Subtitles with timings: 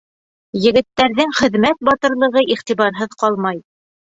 [0.63, 3.63] Егеттәрҙең хеҙмәт батырлығы иғтибарһыҙ ҡалмай.